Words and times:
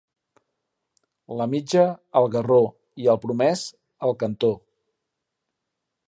La 1.41 1.45
mitja 1.51 1.83
al 2.21 2.29
garró 2.35 2.57
i 3.03 3.09
el 3.13 3.19
promès 3.25 3.65
al 4.07 4.17
cantó. 4.23 4.49